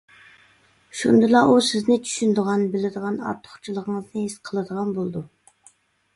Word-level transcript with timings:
شۇندىلا 1.01 1.41
ئۇ 1.51 1.59
سىزنى 1.67 1.97
چۈشىنىدىغان، 2.07 2.65
بىلىدىغان، 2.77 3.21
ئارتۇقچىلىقىڭىزنى 3.27 4.27
ھېس 4.27 4.41
قىلىدىغان 4.51 4.93
بولىدۇ. 4.99 5.25